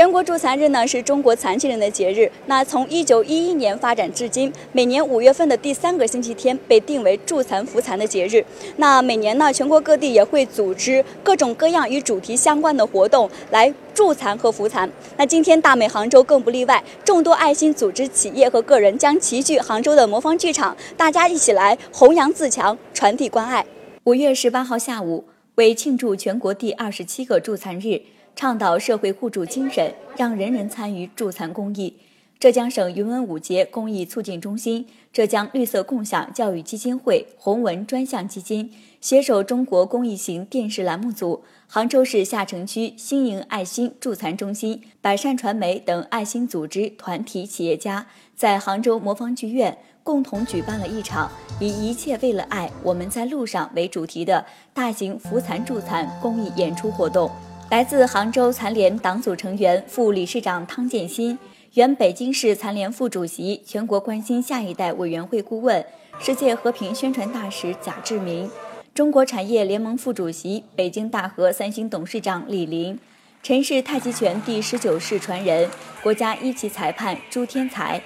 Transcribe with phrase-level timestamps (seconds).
[0.00, 2.32] 全国助残日呢是中国残疾人的节日。
[2.46, 8.42] 那从一九一一年发展至今，每年五月份的第三个星期天被定为助残扶残的节日。
[8.76, 14.90] 那每年呢，全国各地也会组织各种各样与主题相关的活动来助残和扶残。
[15.18, 23.62] 那今天大美杭州更不例外，众多爱心组织、企业和个人将齐聚杭州的魔方剧场，大家一起来弘扬自强，传递关爱。
[24.04, 25.26] 五月十八号下午，
[25.56, 28.00] 为庆祝全国第二十七个助残日。
[28.34, 31.96] 倡导社会互助精神，让人人参与助残公益。
[32.38, 57.30] 浙江省云文五节公益促进中心、浙江绿色共享教育基金会、红文专项基金携手中国公益型电视栏目组、杭州市下城区新营爱心助残中心、百善传媒等爱心组织、团体、企业家，在杭州魔方剧院共同举办了一场以“一切为了爱，我们在路上”为主题的大型扶残助残公益演出活动。
[57.70, 61.38] 来自杭州残联党组成员、副理事长汤建新，
[61.74, 65.86] 原北京市残联副主席、全国关心下一代委员会顾问、
[66.18, 68.50] 世界和平宣传大使贾志明，
[68.92, 72.98] 中国产业联盟副主席、北京大和三星董事长李林，
[73.40, 75.70] 陈氏太极拳第十九世传人、
[76.02, 78.02] 国家一级裁判朱天才。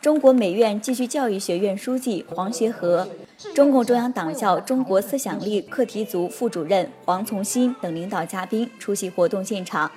[0.00, 3.06] 中国美院继续教育学院书记黄学和，
[3.52, 9.90] 中共中央党校中国思想力课题组副主任黄从新等领导嘉宾出席活动现场，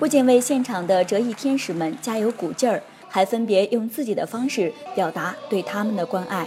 [0.00, 6.44] 不仅为现场的折翼天使们加油鼓劲儿，还分别用自己的方式表达对他们的关爱。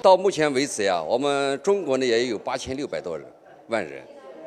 [0.00, 3.26] 到目前为止呀，我们中国呢也有八千六百多人
[3.68, 4.02] 万人，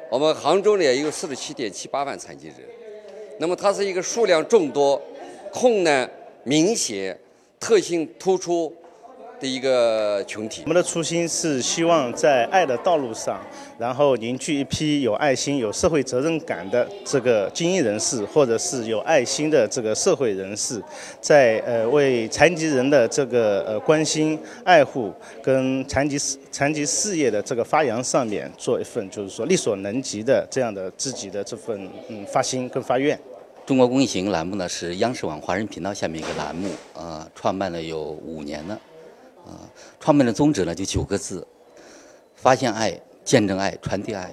[0.09, 2.57] 我们杭州呢也有四十七点七八万残疾人，
[3.39, 4.99] 那么它是一个数量众多、
[5.53, 6.09] 困难
[6.43, 7.15] 明显。
[7.59, 8.73] 特性突出
[9.39, 10.61] 的一个群体。
[10.63, 13.39] 我们的初心是希望在爱的道路上，
[13.77, 20.81] 然后凝聚一批有爱心、有社会责任感的这个精英人士，或者是有爱心的这个社会人士，
[21.19, 25.11] 在呃为残疾人的这个呃关心、爱护
[25.43, 33.19] 跟残疾事残疾事业的这个发扬上面做一份，就是说力所能及的这样的自己的这份嗯发心跟发愿。
[33.65, 38.79] 中国公益行栏目呢是央视网华人频道下面一个栏目，呃，创办了有五年了，
[39.43, 39.65] 啊，
[39.99, 41.47] 创办的宗旨呢就九个字：
[42.35, 44.29] 发现爱、见证爱、传递爱。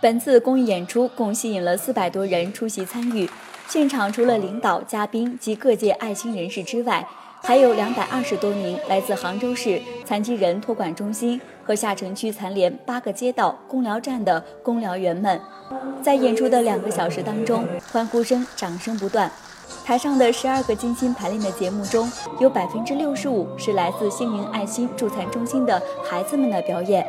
[0.00, 3.28] 本次公益演出共吸引了四百多人出席参与，
[3.68, 7.08] 现场除了领导、嘉宾及各界爱心人士之外，
[7.46, 15.40] 还有两百二十多名来自杭州市残疾人托管中心和下城区残联八个街道公疗站的公疗员们。
[16.02, 19.30] 在演出的两个小时当中，欢呼声、掌声不断。
[19.84, 27.06] 台上的十二个精心排练的节目中，有百分之六十五是来自星云爱心助残中心的孩子们的表演。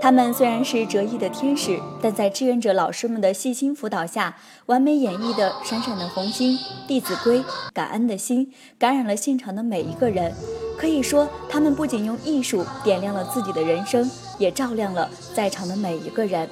[0.00, 4.36] 他们虽然是折翼的天使，但在志愿者老师们的细心辅导下，
[4.66, 6.52] 完美演绎的《闪闪的红星》
[6.86, 7.38] 《弟子规》
[7.72, 8.46] 《感恩的心》，
[8.78, 10.32] 感染了现场的每一个人。
[10.78, 14.08] 可以说，他们不仅用艺术点亮了自己的人生，
[14.38, 16.48] 也照亮了在场的每一个人。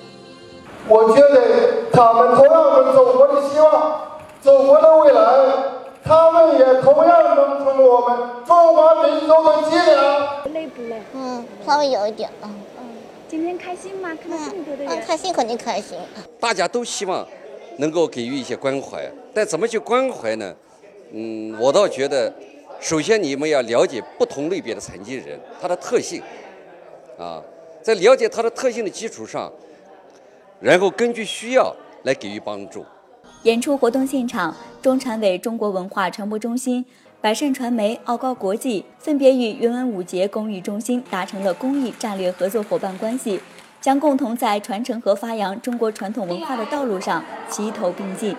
[0.88, 4.00] 我觉得他们同样是祖国的希望，
[4.40, 5.20] 祖国的未来，
[6.02, 10.52] 他们也同样能成为我们中华民族的脊梁。
[10.52, 11.02] 累不累？
[11.12, 12.50] 嗯，稍微有一点啊。
[13.34, 14.10] 嗯，今天开心吗？
[14.14, 15.04] 看到这么多的人。
[15.04, 15.98] 开心肯定开心。
[16.38, 17.26] 大家都希望
[17.78, 20.54] 能够给予一些关怀，但怎么去关怀呢？
[21.12, 22.32] 嗯，我倒觉得，
[22.80, 26.22] 首先你们要了解不同类别的残疾人他的特性，
[27.18, 27.42] 啊，
[27.82, 29.52] 在了解他的特性的基础上。
[30.60, 31.74] 然后根据需要
[32.04, 32.86] 来给予帮助。
[33.42, 36.86] 演出活动现场，中产委中国文化传播中心、
[37.24, 43.40] 百善传媒、奥高国际分别与云文五节公益中心达成了公益战略合作伙伴关系，
[43.80, 48.36] 将共同在传承和发扬中国传统文化的道路上齐头并进。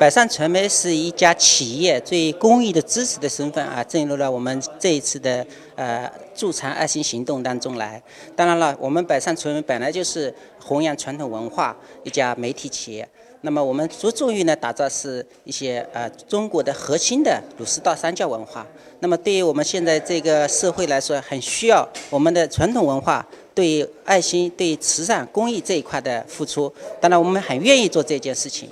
[0.00, 8.02] 百善传媒是一家企业，最公益的支持的身份啊，进入了我们这一次的呃助残爱心行动当中来。
[8.34, 13.06] 当然了，我们百善传媒本来就是弘扬传统文化一家媒体企业，
[13.44, 18.66] 那么我们着重于呢打造是一些呃中国的核心的儒释道三教文化。
[19.00, 23.24] 那么对于我们现在这个社会来说，很需要我们的传统文化
[23.54, 26.72] 对爱心、对慈善、公益这一块的付出。
[26.98, 28.66] 当然，我们很愿意做这件事情。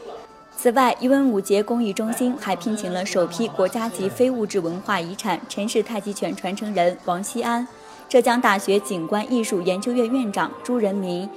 [0.57, 7.69] 此外，一文五节公益中心还聘请了首批国家级非物质文化遗产陈氏太极拳传承人王希安，
[8.09, 11.29] 浙江大学景观艺术研究院院长朱仁民，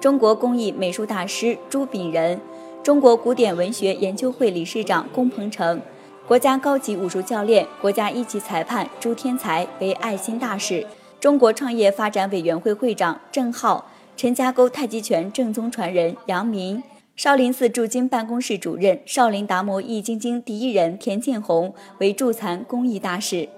[0.00, 2.40] 中国工艺美术大师朱炳仁，
[2.84, 5.80] 中国古典文学研究会理事长龚鹏程，
[6.28, 10.86] 国家高级武术教练、国家一级裁判朱天才为爱心大使，
[11.18, 16.82] 中国创业发展委员会会长郑浩，陈家沟太极拳正宗传人杨明。
[17.16, 23.48] 少林寺驻京办公室主任、少林达摩易筋经第一人田建宏为助残公益大使。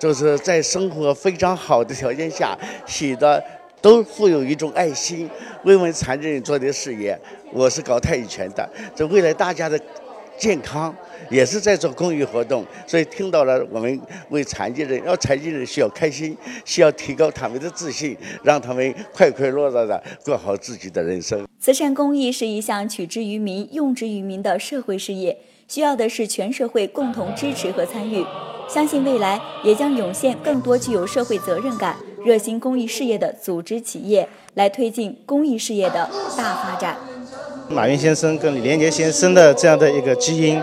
[0.00, 3.40] 就是在生活非常好的条件下，写的
[3.84, 5.28] 都富有一种爱心，
[5.64, 7.20] 为我们残疾人做的事业。
[7.52, 8.66] 我是搞太极拳的，
[8.96, 9.78] 这为了大家的
[10.38, 10.96] 健康，
[11.28, 12.64] 也是在做公益活动。
[12.86, 14.00] 所以听到了我们
[14.30, 16.34] 为残疾人，要残疾人需要开心，
[16.64, 21.46] 需要提高他们的自信，让他们快快乐乐的过好自己的人生。
[21.60, 25.36] 慈善公益是一项取之于民、用之于民的社会事业，
[25.68, 28.24] 需要的是全社会共同支持和参与。
[28.66, 36.96] 相信未来也将涌现更多具有社会责任感、热心公益事业的组织企业，来推进公益事业的大发展。
[37.68, 40.60] 马云先生跟李连杰先生的这样的一个基因。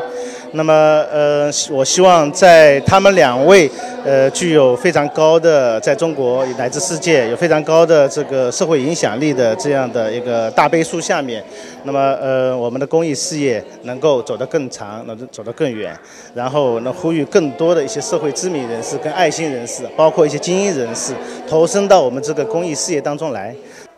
[0.54, 0.74] 那么，
[1.10, 3.72] 呃，我希望在他们两位，
[4.04, 11.42] 呃，具有非常高的在中国乃至世界有非常高的这个社会影响力的这样的一个大背书下面，
[11.86, 15.98] 那么，呃，我们的公益事业能够走得更长，能走得更远，
[16.36, 21.14] 然后能呼吁更多的一些社会知名人士跟爱心人士，包括一些精英人士，
[21.48, 23.56] 投身到我们这个公益事业当中来。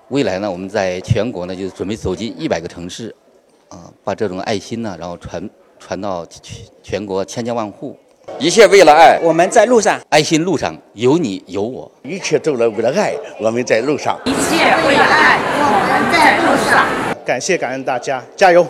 [0.09, 3.15] 未来呢，我们在全国呢，就准备走进一百个城市，
[3.69, 5.49] 啊，把这种爱心呢，然后传。
[5.85, 7.97] 传到全全国千家万户，
[8.39, 16.87] 一切为了爱，我们在路上，爱心路上有你有我，一切都是为了爱，我们在路上，一切为了爱，我们在路上。
[17.25, 18.65] 感谢感恩大家，加油！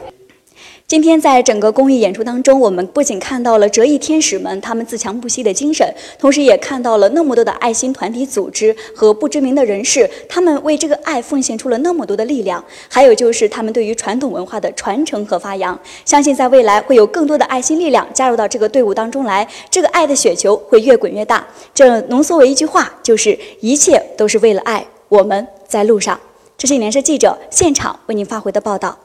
[0.86, 12.64] 今天在整个公益演出当中，我们不仅看到了折翼天使们他们自强不息的精神，同时也看到了那么多的爱心团体组织和不知名的人士，他们为这个爱奉献出了那么多的力量。
[12.88, 15.78] 还有就是他们对于传统文化的传承和发扬。
[16.06, 21.44] 相信在未来会有更多的爱心力量加入到这个队伍当中来，这个爱的雪球会越滚越大。
[21.74, 26.20] 这浓缩为一句话，就是一切都是为了爱，我们在路上。
[26.56, 28.96] 这是联社记者现场为您发回的报道。